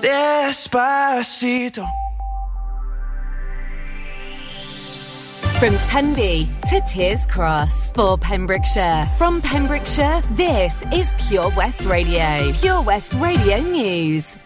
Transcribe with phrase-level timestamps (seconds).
[0.00, 1.86] Despacito.
[5.58, 9.06] From Tenby to Tiers Cross for Pembrokeshire.
[9.18, 12.52] From Pembrokeshire, this is Pure West Radio.
[12.52, 14.36] Pure West Radio News.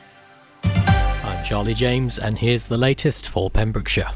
[0.65, 4.09] I'm Charlie James, and here's the latest for Pembrokeshire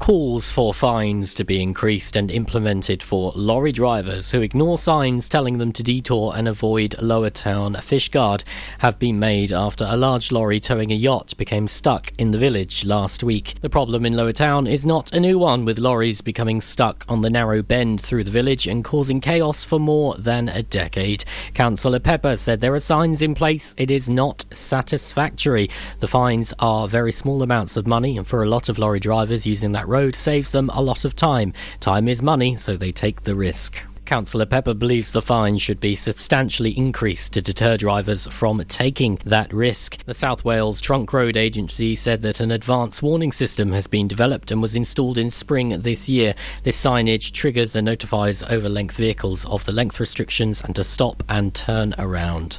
[0.00, 5.58] calls for fines to be increased and implemented for lorry drivers who ignore signs telling
[5.58, 8.42] them to detour and avoid Lower Town Fishguard
[8.78, 12.86] have been made after a large lorry towing a yacht became stuck in the village
[12.86, 13.56] last week.
[13.60, 17.20] The problem in Lower Town is not a new one, with lorries becoming stuck on
[17.20, 21.26] the narrow bend through the village and causing chaos for more than a decade.
[21.52, 23.74] Councillor Pepper said there are signs in place.
[23.76, 25.68] It is not satisfactory.
[25.98, 29.46] The fines are very small amounts of money, and for a lot of lorry drivers
[29.46, 31.52] using that road saves them a lot of time.
[31.80, 33.82] Time is money, so they take the risk.
[34.10, 39.52] Councillor Pepper believes the fine should be substantially increased to deter drivers from taking that
[39.52, 40.04] risk.
[40.04, 44.50] The South Wales Trunk Road Agency said that an advance warning system has been developed
[44.50, 46.34] and was installed in spring this year.
[46.64, 51.22] This signage triggers and notifies over length vehicles of the length restrictions and to stop
[51.28, 52.58] and turn around.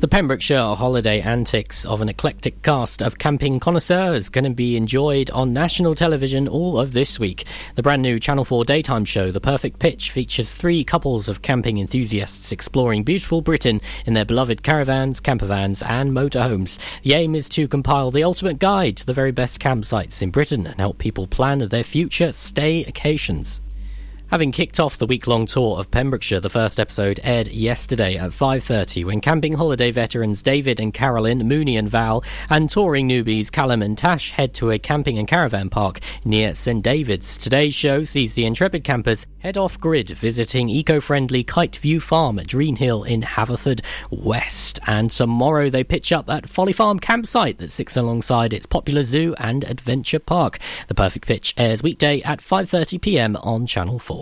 [0.00, 5.28] The Pembrokeshire holiday antics of an eclectic cast of camping connoisseurs going to be enjoyed
[5.30, 7.44] on national television all of this week.
[7.74, 11.78] The brand new Channel 4 daytime show, The Perfect Pitch, features three couples of camping
[11.78, 16.78] enthusiasts exploring beautiful Britain in their beloved caravans, campervans, and motorhomes.
[17.02, 20.64] The aim is to compile the ultimate guide to the very best campsites in Britain
[20.64, 23.58] and help people plan their future staycations.
[24.30, 29.06] Having kicked off the week-long tour of Pembrokeshire, the first episode aired yesterday at 5.30
[29.06, 33.96] when camping holiday veterans David and Carolyn, Mooney and Val, and touring newbies Callum and
[33.96, 37.38] Tash head to a camping and caravan park near St David's.
[37.38, 42.76] Today's show sees the intrepid campers head off-grid visiting eco-friendly Kite View Farm at Green
[42.76, 44.78] Hill in Haverford West.
[44.86, 49.34] And tomorrow they pitch up at Folly Farm campsite that sits alongside its popular zoo
[49.38, 50.58] and adventure park.
[50.88, 54.17] The Perfect Pitch airs weekday at 5.30pm on Channel 4.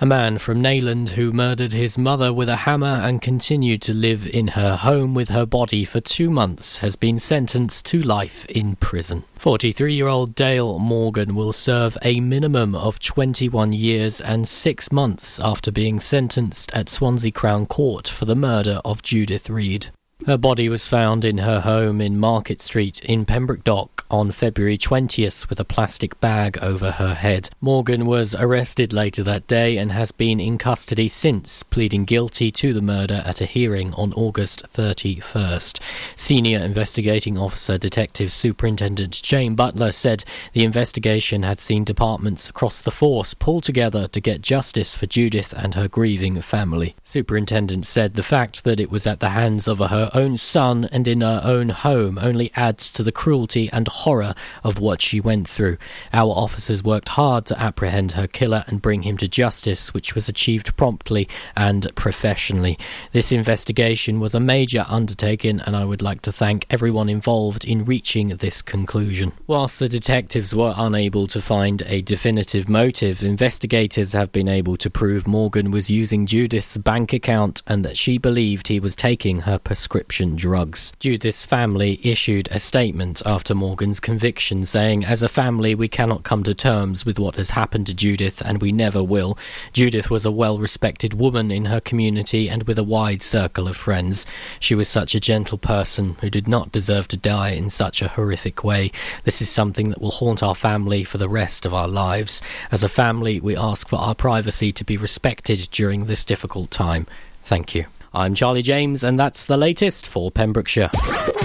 [0.00, 4.26] A man from Neyland who murdered his mother with a hammer and continued to live
[4.26, 8.74] in her home with her body for two months has been sentenced to life in
[8.76, 9.24] prison.
[9.36, 15.38] 43 year old Dale Morgan will serve a minimum of 21 years and six months
[15.38, 19.88] after being sentenced at Swansea Crown Court for the murder of Judith Reed.
[20.26, 24.78] Her body was found in her home in Market Street in Pembroke Dock on February
[24.78, 27.50] 20th with a plastic bag over her head.
[27.60, 32.72] Morgan was arrested later that day and has been in custody since, pleading guilty to
[32.72, 35.80] the murder at a hearing on August 31st.
[36.14, 42.92] Senior investigating officer Detective Superintendent Jane Butler said the investigation had seen departments across the
[42.92, 46.94] force pull together to get justice for Judith and her grieving family.
[47.02, 51.08] Superintendent said the fact that it was at the hands of her own son and
[51.08, 55.48] in her own home only adds to the cruelty and horror of what she went
[55.48, 55.78] through.
[56.12, 60.28] Our officers worked hard to apprehend her killer and bring him to justice, which was
[60.28, 62.78] achieved promptly and professionally.
[63.12, 67.84] This investigation was a major undertaking, and I would like to thank everyone involved in
[67.84, 69.32] reaching this conclusion.
[69.46, 74.90] Whilst the detectives were unable to find a definitive motive, investigators have been able to
[74.90, 79.58] prove Morgan was using Judith's bank account and that she believed he was taking her
[79.58, 80.92] prescription prescription drugs.
[80.98, 86.42] Judith's family issued a statement after Morgan's conviction saying, As a family, we cannot come
[86.42, 89.38] to terms with what has happened to Judith, and we never will.
[89.72, 93.76] Judith was a well respected woman in her community and with a wide circle of
[93.76, 94.26] friends.
[94.58, 98.08] She was such a gentle person who did not deserve to die in such a
[98.08, 98.90] horrific way.
[99.22, 102.42] This is something that will haunt our family for the rest of our lives.
[102.72, 107.06] As a family, we ask for our privacy to be respected during this difficult time.
[107.44, 107.86] Thank you.
[108.14, 110.90] I'm Charlie James, and that's the latest for Pembrokeshire.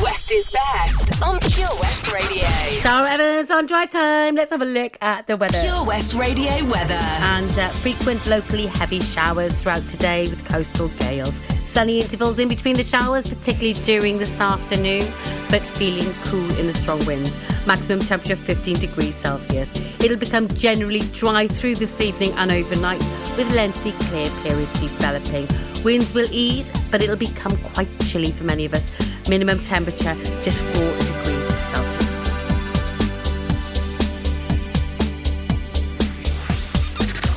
[0.03, 2.45] West is best on Pure West Radio.
[2.79, 4.35] Sara Evans on drive time.
[4.35, 5.57] Let's have a look at the weather.
[5.61, 6.95] Pure West Radio weather.
[6.95, 11.39] And uh, frequent locally heavy showers throughout today with coastal gales.
[11.67, 15.03] Sunny intervals in between the showers, particularly during this afternoon,
[15.49, 17.31] but feeling cool in the strong winds.
[17.67, 19.69] Maximum temperature 15 degrees Celsius.
[20.03, 23.03] It'll become generally dry through this evening and overnight,
[23.37, 25.47] with lengthy clear periods developing.
[25.83, 28.91] Winds will ease, but it'll become quite chilly for many of us.
[29.29, 32.07] Minimum temperature just 4 degrees Celsius.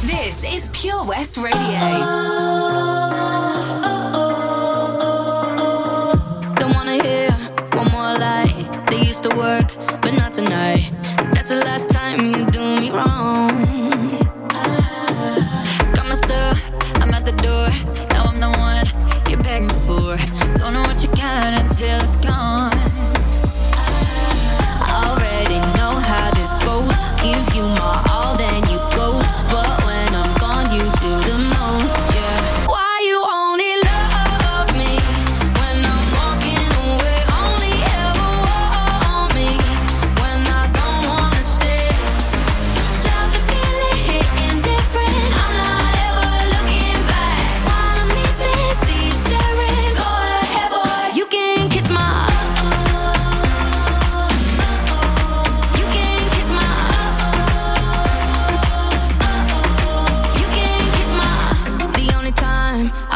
[0.07, 1.59] This is Pure West Radio.
[3.83, 4.00] Don't
[6.91, 7.31] wanna hear
[7.75, 8.85] one more lie.
[8.89, 9.69] They used to work,
[10.03, 10.91] but not tonight.
[11.33, 13.51] That's the last time you do me wrong.
[14.51, 17.69] Ah, got my stuff, I'm at the door.
[18.11, 18.87] Now I'm the one
[19.29, 20.17] you're begging for.
[20.57, 22.80] Don't know what you got until it's gone.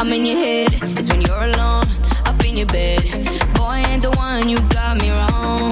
[0.05, 1.83] I'm in your head, is when you're alone,
[2.27, 3.01] up in your bed.
[3.55, 5.71] Boy, ain't the one you got me wrong.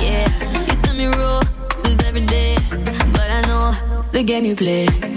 [0.00, 0.26] Yeah,
[0.66, 2.56] you send me rules every day,
[3.12, 3.76] but I know
[4.12, 5.11] the game you play.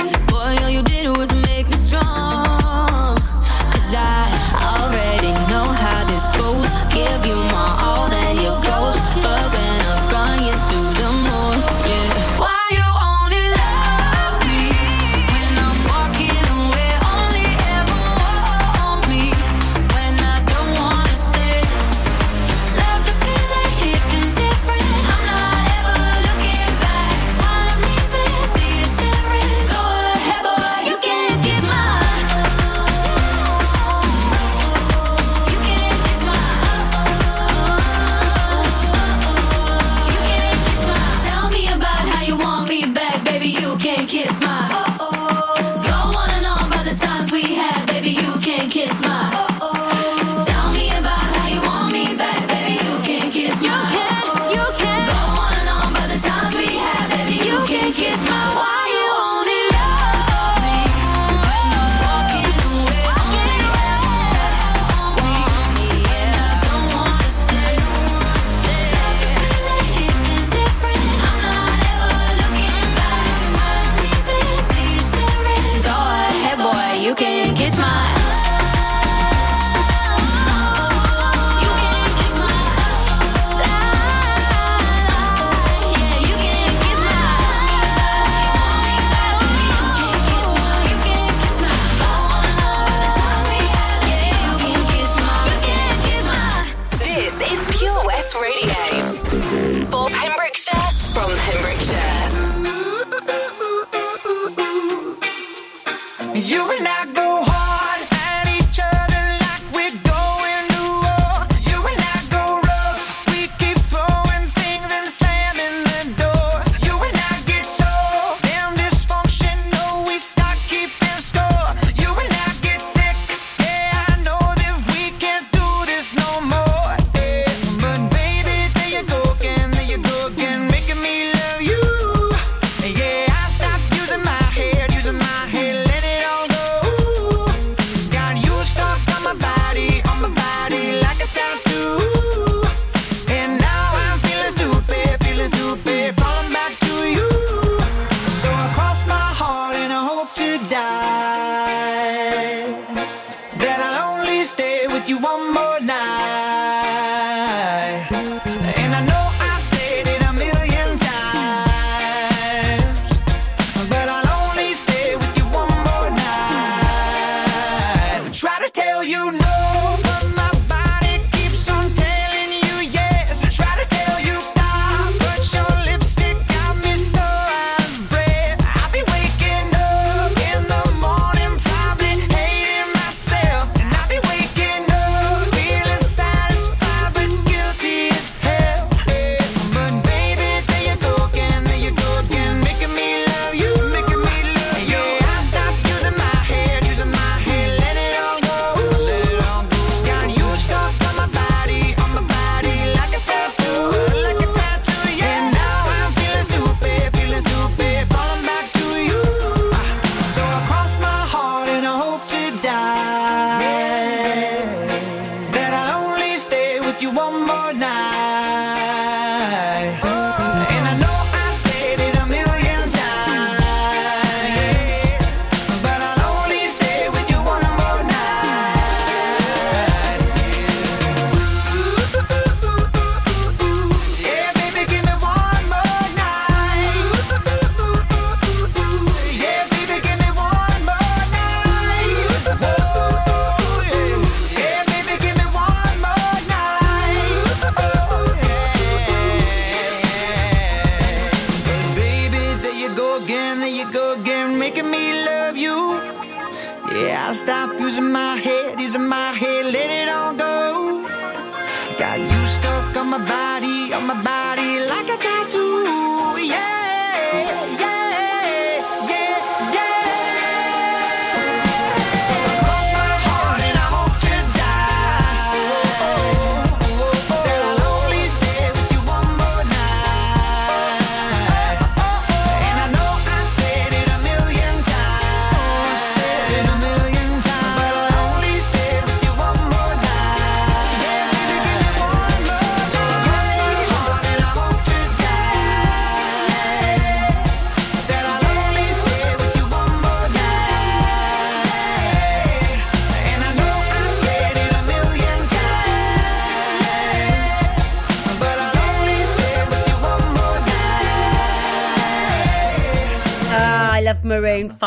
[97.85, 98.74] Pure West Radio.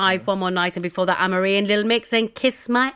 [0.08, 2.94] 5 one more night, and before that, Anne-Marie and Little Mix and Kiss My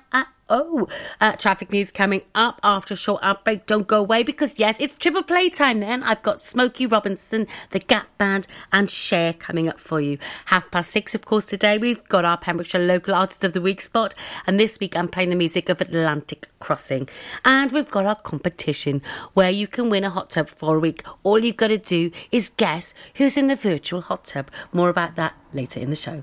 [0.49, 0.89] Oh,
[1.21, 3.67] uh, traffic news coming up after a short outbreak.
[3.67, 6.03] Don't go away because, yes, it's triple play time then.
[6.03, 10.19] I've got Smokey Robinson, the Gap Band, and Cher coming up for you.
[10.47, 13.81] Half past six, of course, today we've got our Pembrokeshire Local Artist of the Week
[13.81, 14.15] spot.
[14.47, 17.09] And this week I'm playing the music of Atlantic Crossing.
[17.45, 19.03] And we've got our competition
[19.35, 21.03] where you can win a hot tub for a week.
[21.23, 24.51] All you've got to do is guess who's in the virtual hot tub.
[24.73, 26.23] More about that later in the show.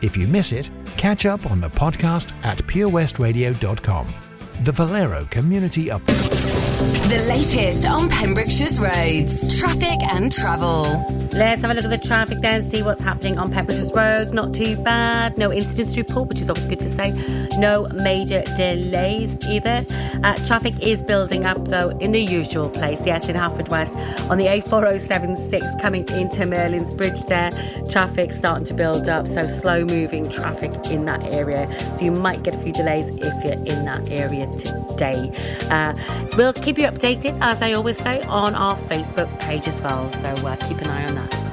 [0.00, 4.27] If you miss it, catch up on the podcast at purewestradio.com.
[4.60, 6.58] The Valero Community Update.
[7.08, 10.82] The latest on Pembrokeshire's roads, traffic and travel.
[11.32, 14.32] Let's have a look at the traffic then, see what's happening on Pembrokeshire's roads.
[14.32, 15.38] Not too bad.
[15.38, 17.12] No incidents to report, which is always good to say.
[17.58, 19.86] No major delays either.
[20.22, 23.00] Uh, traffic is building up though in the usual place.
[23.06, 27.50] Yes, in Haverfordwest on the A4076 coming into Merlin's Bridge there.
[27.90, 31.66] Traffic starting to build up, so slow moving traffic in that area.
[31.96, 35.30] So you might get a few delays if you're in that area today.
[35.70, 35.94] Uh,
[36.36, 40.10] we'll keep you updated, as I always say, on our Facebook page as well.
[40.12, 41.47] So uh, keep an eye on that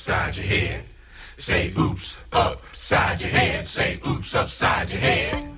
[0.00, 0.84] upside your head.
[1.36, 3.68] Say oops upside your head.
[3.68, 5.49] Say oops upside your head.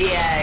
[0.00, 0.39] yeah.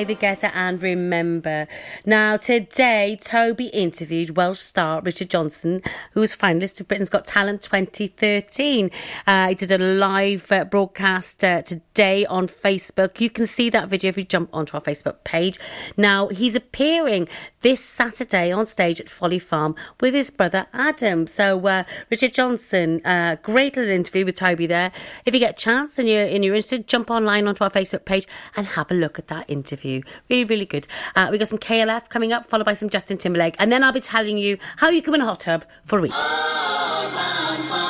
[0.00, 1.68] David Guetta, and remember.
[2.06, 5.82] Now, today, Toby interviewed Welsh star Richard Johnson,
[6.12, 8.90] who was finalist of Britain's Got Talent 2013.
[9.26, 13.20] Uh, he did a live uh, broadcast uh, today on Facebook.
[13.20, 15.58] You can see that video if you jump onto our Facebook page.
[15.98, 17.28] Now, he's appearing
[17.60, 21.26] this Saturday on stage at Folly Farm with his brother Adam.
[21.26, 24.92] So, uh, Richard Johnson, uh, great little interview with Toby there.
[25.26, 28.06] If you get a chance and you're, and you're interested, jump online onto our Facebook
[28.06, 29.89] page and have a look at that interview.
[30.28, 30.86] Really, really good.
[31.16, 33.92] Uh, we got some KLF coming up, followed by some Justin Timberlake, and then I'll
[33.92, 36.12] be telling you how you can win a hot tub for a week.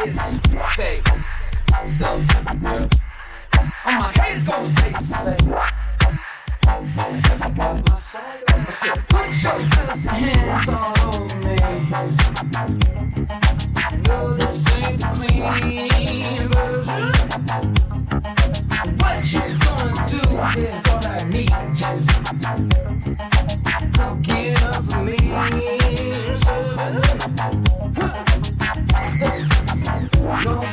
[0.00, 0.38] It's
[0.76, 1.02] fake.
[1.84, 2.22] So
[2.62, 2.88] real.
[3.84, 5.42] All my haters gon' say it's fake.
[6.68, 8.20] I guess I got my soul.
[8.46, 9.58] I said, put your
[10.08, 11.56] hands all over me.
[14.06, 17.12] No, this ain't the clean version.
[18.98, 20.22] What you gonna do
[20.60, 21.52] with all meat?
[22.70, 22.87] Cook
[30.28, 30.67] No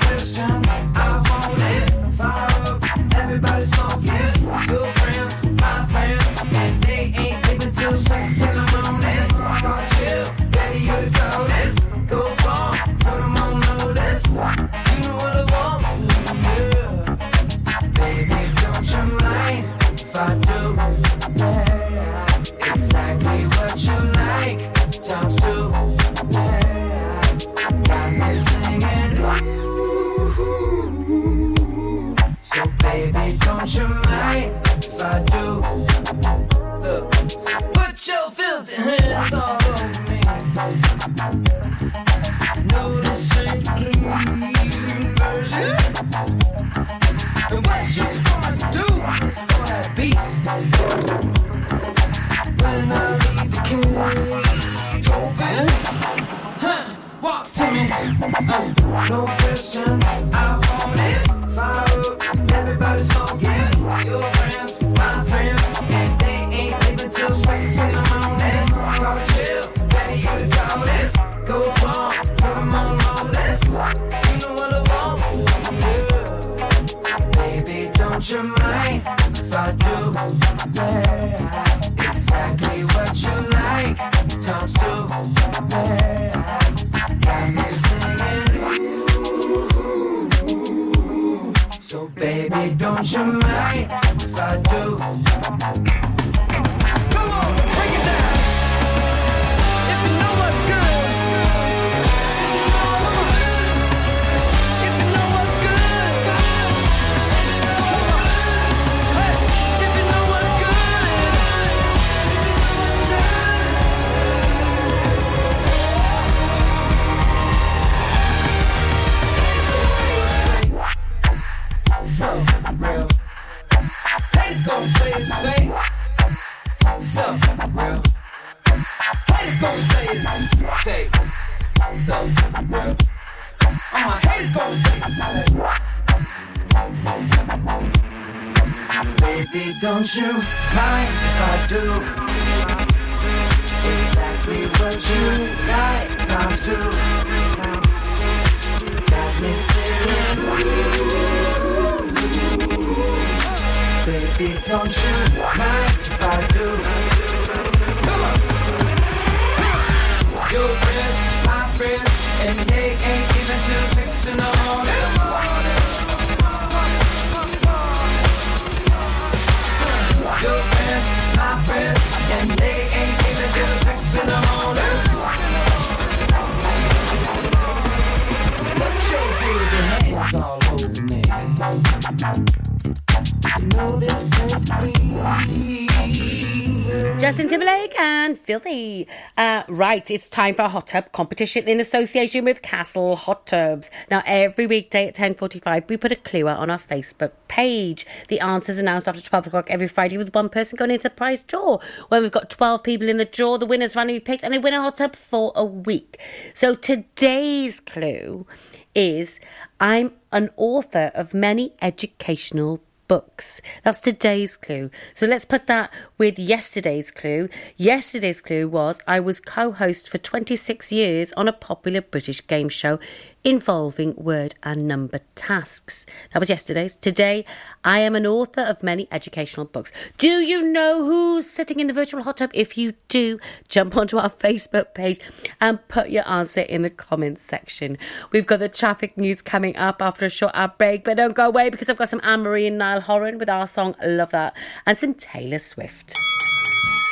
[188.56, 189.06] Filthy.
[189.36, 193.92] Uh, right, it's time for a hot tub competition in association with Castle Hot Tubs.
[194.10, 198.06] Now, every weekday at 10.45, we put a clue out on our Facebook page.
[198.30, 201.44] The answers announced after 12 o'clock every Friday with one person going into the prize
[201.44, 201.80] draw.
[202.08, 204.74] When we've got 12 people in the draw, the winners randomly picked and they win
[204.74, 206.18] a hot tub for a week.
[206.54, 208.48] So today's clue
[208.96, 209.42] is
[209.82, 213.62] I'm an author of many educational books.
[213.84, 214.90] That's today's clue.
[215.14, 217.50] So let's put that with yesterday's clue.
[217.78, 222.70] Yesterday's clue was I was co host for 26 years on a popular British game
[222.70, 223.00] show
[223.46, 226.06] involving word and number tasks.
[226.34, 226.96] That was yesterday's.
[226.96, 227.46] Today,
[227.84, 229.92] I am an author of many educational books.
[230.18, 232.50] Do you know who's sitting in the virtual hot tub?
[232.56, 233.40] If you do,
[233.70, 235.20] jump onto our Facebook page
[235.62, 238.00] and put your answer in the comments section.
[238.32, 241.46] We've got the traffic news coming up after a short ad break, but don't go
[241.46, 244.58] away because I've got some Anne Marie and Niall Horan with our song Love That
[244.88, 246.16] and some Taylor Swift.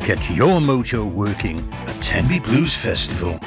[0.00, 3.38] Get your mojo working at Tenby Blues Festival.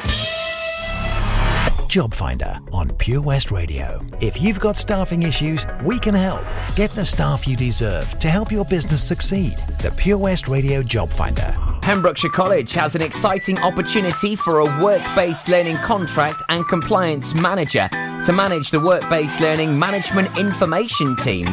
[1.90, 4.06] Job Finder on Pure West Radio.
[4.22, 6.44] If you've got staffing issues, we can help.
[6.76, 9.58] Get the staff you deserve to help your business succeed.
[9.82, 11.58] The Pure West Radio Job Finder.
[11.82, 17.90] Pembrokeshire College has an exciting opportunity for a work based learning contract and compliance manager
[18.26, 21.48] to manage the work based learning management information team.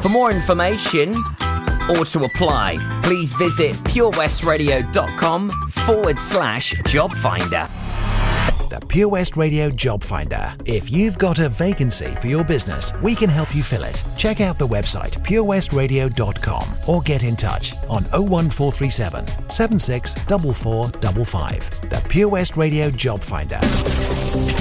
[0.00, 1.12] For more information,
[1.90, 7.68] or to apply, please visit purewestradio.com forward slash job finder.
[8.72, 10.56] The Pure West Radio Job Finder.
[10.64, 14.02] If you've got a vacancy for your business, we can help you fill it.
[14.16, 21.90] Check out the website purewestradio.com or get in touch on 01437 764455.
[21.90, 23.60] The Pure West Radio Job Finder.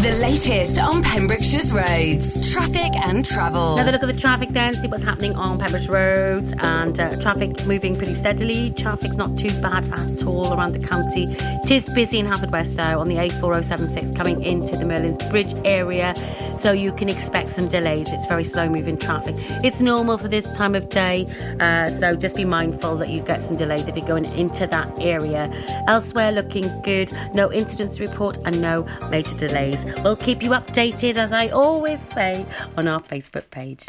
[0.02, 3.74] The latest on Pembrokeshire's roads, traffic and travel.
[3.74, 7.66] Another look at the traffic then, see what's happening on Pembrokeshire roads and uh, traffic
[7.68, 8.72] moving pretty steadily.
[8.72, 11.28] Traffic's not too bad at all around the county.
[11.30, 16.16] It is busy in Haverford though on the A4076 coming into the Merlin's Bridge area,
[16.58, 18.12] so you can expect some delays.
[18.12, 19.36] It's very slow moving traffic.
[19.64, 21.28] It's normal for this time of day,
[21.60, 25.00] uh, so just be mindful that you get some delays if you're going into that
[25.00, 25.52] area.
[25.88, 27.12] Elsewhere, looking good.
[27.36, 29.71] No incidents report and no major delays.
[30.04, 32.46] We'll keep you updated, as I always say,
[32.78, 33.86] on our Facebook page.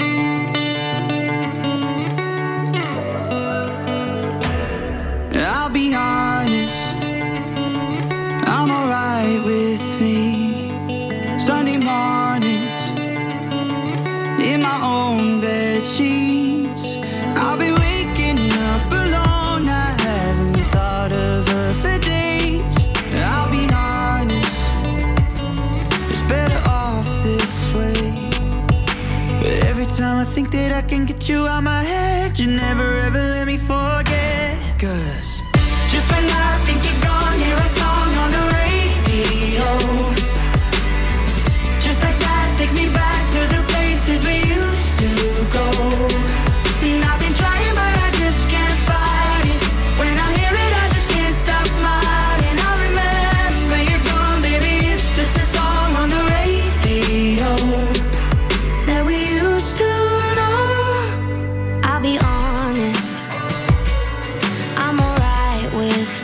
[5.34, 7.04] I'll be honest,
[8.46, 11.38] I'm alright with me.
[11.38, 12.82] Sunday mornings,
[14.40, 16.51] in my own bed sheets.
[30.32, 34.56] Think that I can get you out my head, you never ever let me forget.
[34.78, 35.11] Cause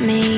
[0.09, 0.38] me.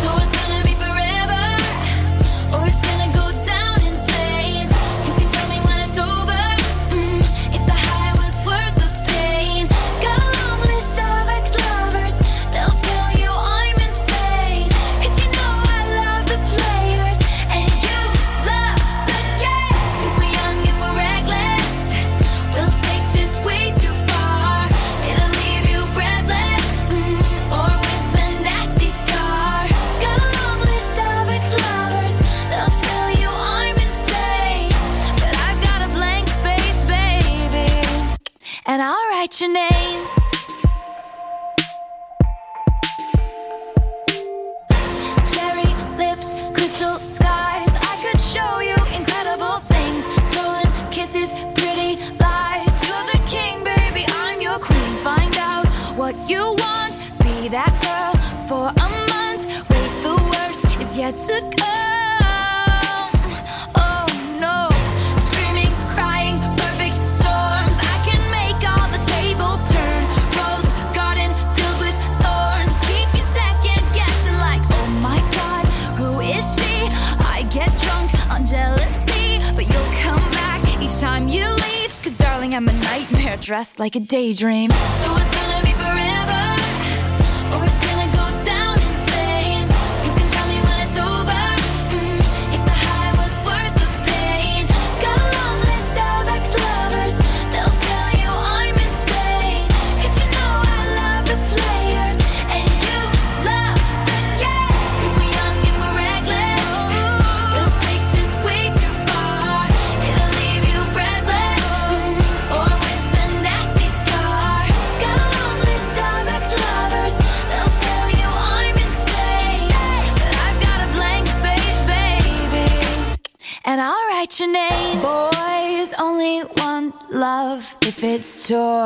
[84.11, 84.60] Daydream.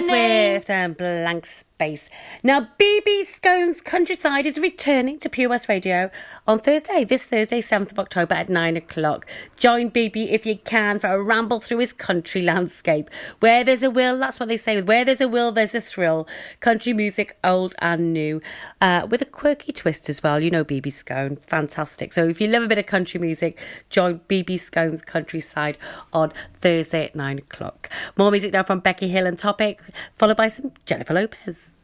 [0.00, 2.08] Taylor Swift and Blank Space.
[2.42, 6.10] Now, BB Scone's Countryside is returning to Pure West Radio
[6.46, 9.26] on Thursday, this Thursday, 7th of October at 9 o'clock.
[9.56, 13.10] Join BB if you can for a ramble through his country landscape.
[13.40, 16.28] Where there's a will, that's what they say, where there's a will, there's a thrill.
[16.60, 18.40] Country music, old and new,
[18.80, 20.40] uh, with a quirky twist as well.
[20.40, 22.12] You know BB Scone, fantastic.
[22.12, 23.58] So if you love a bit of country music,
[23.90, 25.78] join BB Scone's Countryside
[26.12, 27.90] on Thursday at 9 o'clock.
[28.16, 29.82] More music now from Becky Hill and Topic,
[30.14, 31.74] followed by some Jennifer Lopez.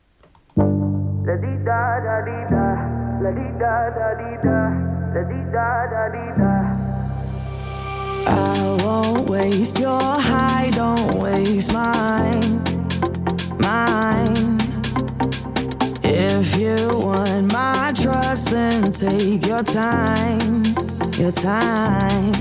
[0.56, 2.71] Da-dee-da, da-dee-da.
[8.26, 12.58] I won't waste your high, don't waste mine,
[13.60, 14.58] mine.
[16.02, 20.64] If you want my trust, then take your time,
[21.16, 22.32] your time.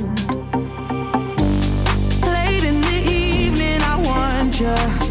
[2.26, 5.11] Late in the evening, I want you.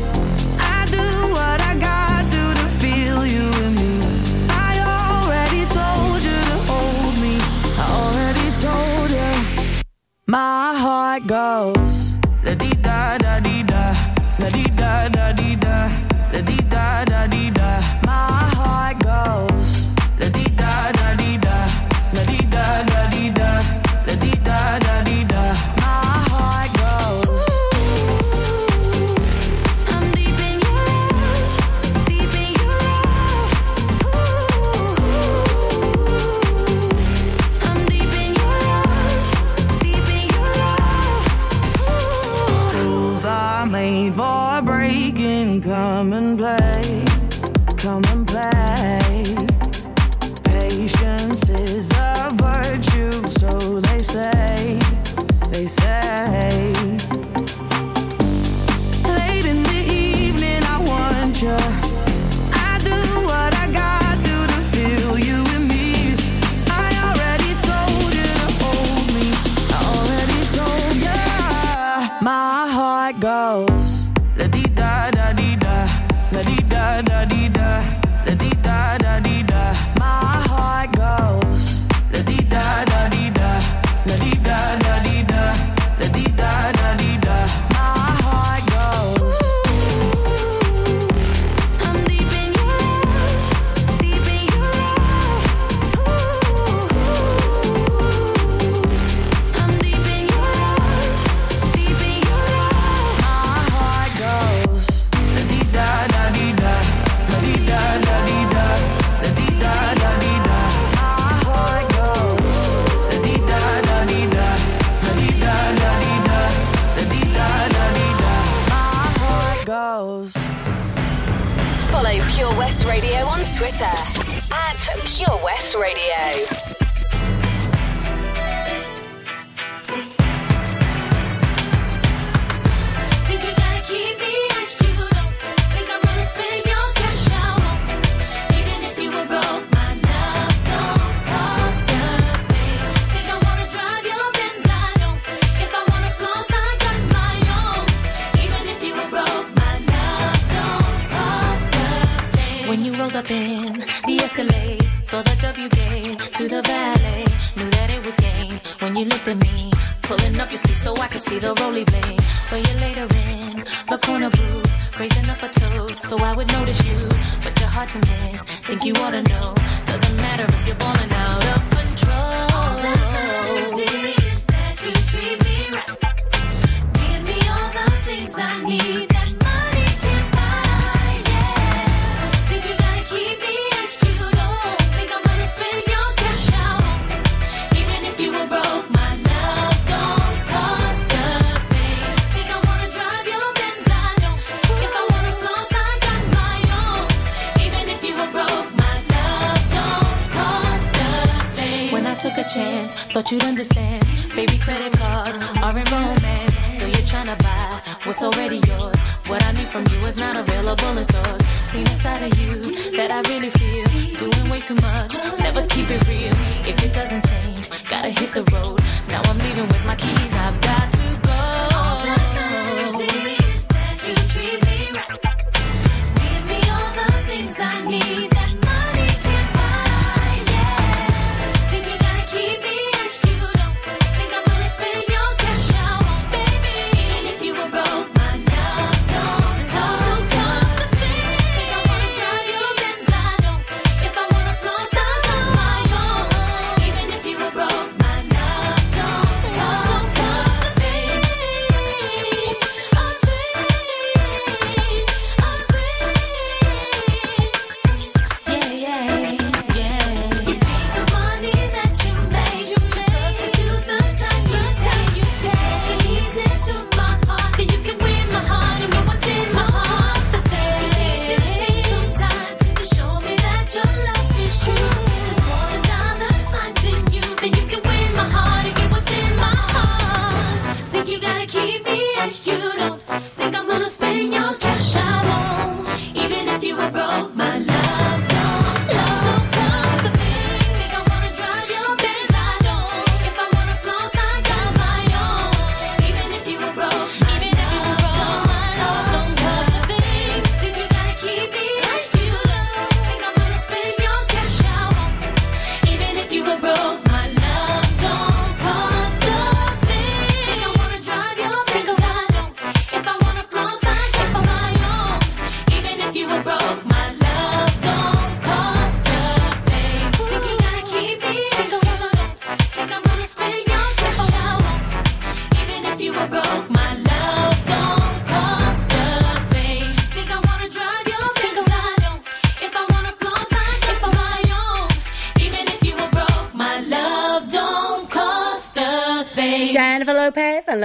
[10.30, 12.16] My heart goes.
[12.44, 13.92] La di da da di da.
[14.38, 14.79] La di da.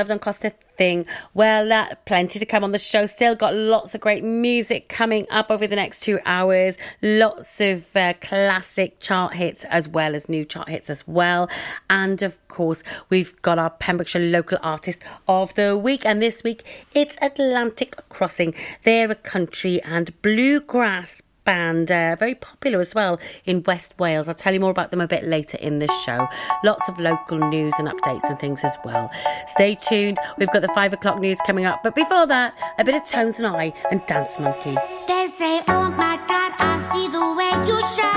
[0.06, 1.08] Love Don't Cost a Thing.
[1.34, 3.08] Well, uh, plenty to come on the show.
[3.08, 6.78] Still got lots of great music coming up over the next two hours.
[7.01, 11.49] Lots of uh, classic chart hits as well as new chart hits as well.
[11.89, 16.06] And of course, we've got our Pembrokeshire Local Artist of the Week.
[16.06, 18.53] And this week, it's Atlantic Crossing.
[18.84, 24.28] They're a country and bluegrass band, uh, very popular as well in West Wales.
[24.28, 26.28] I'll tell you more about them a bit later in this show.
[26.64, 29.12] Lots of local news and updates and things as well.
[29.48, 30.18] Stay tuned.
[30.38, 31.84] We've got the five o'clock news coming up.
[31.84, 34.76] But before that, a bit of Tones and I and Dance Monkey.
[35.08, 38.14] They say, Oh my God, I see the way you shine.